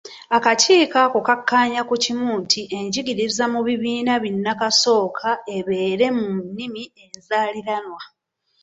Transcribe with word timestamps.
Akakiiko 0.37 0.95
ako 1.05 1.19
kakkaanya 1.27 1.81
ku 1.89 1.95
kimu 2.03 2.31
nti 2.43 2.61
enjigiriza 2.77 3.43
mu 3.53 3.59
bibiina 3.67 4.13
binnakasooka 4.23 5.29
ebeere 5.57 6.07
mu 6.17 6.27
nnimi 6.45 6.83
enzaaliranwa. 7.03 8.01